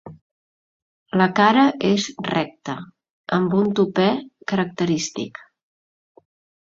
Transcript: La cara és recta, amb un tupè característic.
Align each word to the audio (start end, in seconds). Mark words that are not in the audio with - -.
La 1.21 1.27
cara 1.39 1.65
és 1.89 2.07
recta, 2.29 2.77
amb 3.39 3.55
un 3.61 3.69
tupè 3.81 4.07
característic. 4.53 5.43